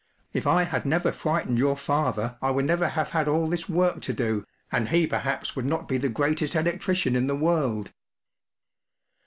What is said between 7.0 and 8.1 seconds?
in the world.